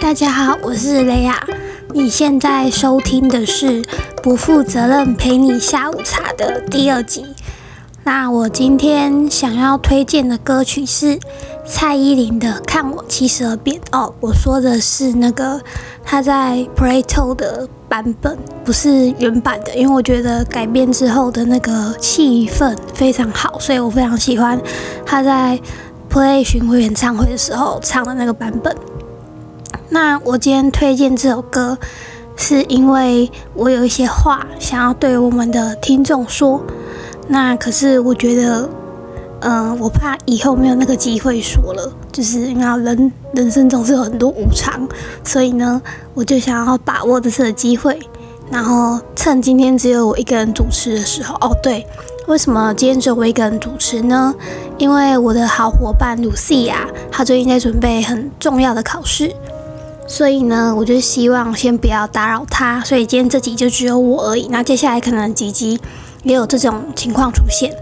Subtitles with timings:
[0.00, 1.44] 大家好，我是雷亚。
[1.92, 3.82] 你现在收听的是
[4.22, 7.26] 《不负责任陪你下午茶》的第二集。
[8.04, 11.18] 那我今天想要推荐的歌曲是
[11.66, 14.14] 蔡依林的《看我七十二变》哦。
[14.20, 15.60] 我说的是那个
[16.04, 24.58] 她在 Play t o 的版本，不是原版的，因为我觉得改编之后的那个气氛非常好，所以我非常喜欢
[25.04, 25.58] 她在
[26.08, 28.74] Play 巡回演唱会的时候唱的那个版本。
[29.90, 31.78] 那我今天推荐这首歌，
[32.36, 36.62] 是因为我有一些话想要对我们的听众说。
[37.26, 38.68] 那可是我觉得，
[39.40, 44.86] 嗯，我怕以后没有那个机会说了，就是因为人人生总是有很多无常，
[45.24, 45.80] 所以呢，
[46.14, 47.98] 我就想要把握这次的机会，
[48.50, 51.86] 然后趁今天只有我一个人主持的时候，哦，对，
[52.26, 54.34] 为什么今天只有我一个人主持呢？
[54.78, 59.30] 因为我的好伙伴露西亚，她最近在准备很重要的考试，
[60.08, 64.48] 所以呢，我就希望先不要打扰他，所以今天这集就只有我而已。
[64.50, 65.78] 那接下来可能几集。
[66.24, 67.72] 也有这种情况出现。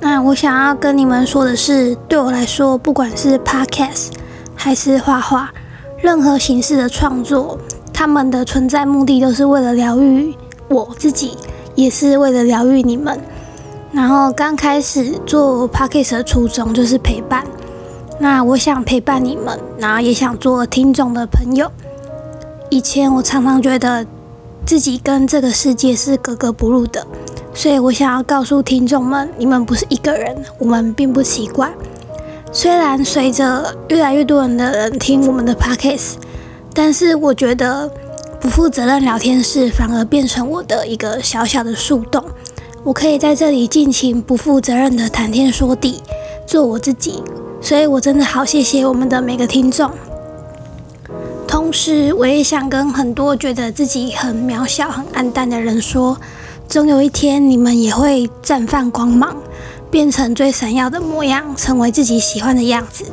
[0.00, 4.10] 那我想要跟你们说的是，对我来说，不管是 podcast
[4.54, 5.50] 还是画画，
[6.00, 7.58] 任何形式的创作，
[7.92, 10.32] 他们的存在目的都是为了疗愈
[10.68, 11.36] 我自己，
[11.74, 13.20] 也是为了疗愈你们。
[13.90, 17.44] 然后刚开始做 podcast 的初衷就是陪伴。
[18.18, 21.70] 那我想陪伴你们，然后也想做听众的朋友。
[22.70, 24.06] 以前我常常觉得。
[24.66, 27.06] 自己跟这个世界是格格不入的，
[27.54, 31.72] 所以我想要告诉听众们，你们不是一个人，我们并不奇怪。
[32.52, 36.16] 虽然随着越来越多人的人听我们的 podcast，
[36.74, 37.90] 但是我觉得
[38.38, 42.22] 不负责任聊天室反而变成我的一个小小的树洞，
[42.84, 46.02] 我可以在这里尽情不负责任的谈天说地，
[46.46, 47.22] 做我自己。
[47.60, 49.90] 所以我真的好谢谢我们的每个听众。
[51.46, 56.16] 同时，我也想跟很多觉得自己很渺小、很暗淡的人说，
[56.68, 59.36] 总有一天你们也会绽放光芒，
[59.90, 63.04] 变成最闪耀的模样，成为自己喜欢的样子。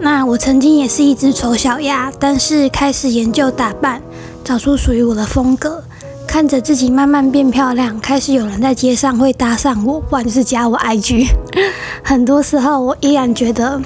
[0.00, 4.00] 那我曾经也是一只丑小鸭，但是开始研究打扮，
[4.44, 5.82] 找出属于我的风格，
[6.26, 11.28] 看着自己慢慢变漂亮，开始有人在街上会搭上我，不然就是加我 IG。
[12.04, 13.80] 很多时候，我依然觉得。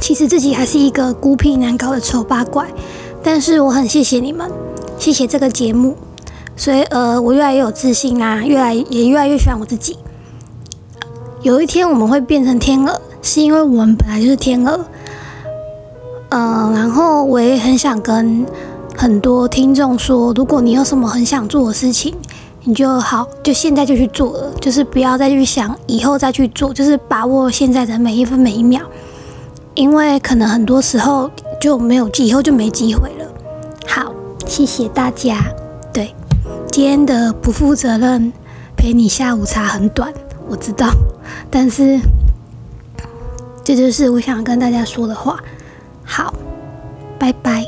[0.00, 2.66] 其实自己还是一个孤僻难搞的丑八怪，
[3.22, 4.50] 但是我很谢谢你们，
[4.98, 5.96] 谢谢这个节目，
[6.56, 9.96] 所以呃，我越来越有自信啦，越来也越来越喜欢我自己。
[11.40, 14.84] 有一天我们会变成天鹅，是因为我们本来就是天鹅。
[16.30, 18.44] 嗯，然后我也很想跟
[18.96, 22.14] 很多听众说，如果你有什么很想做的事情，
[22.62, 28.80] 你就好，就现在就去做了，就是不要再去想以后再去做，就是把握现在的每一分每一秒。
[29.74, 31.28] 因为可能很多时候
[31.60, 33.26] 就没有以后就没机会了。
[33.88, 34.12] 好，
[34.46, 35.38] 谢谢大家。
[35.92, 36.14] 对，
[36.70, 38.32] 今天的不负责任
[38.76, 40.12] 陪你下午茶很短，
[40.48, 40.90] 我知道，
[41.50, 41.98] 但是
[43.64, 45.40] 这就是我想跟大家说的话。
[46.04, 46.32] 好，
[47.18, 47.63] 拜拜。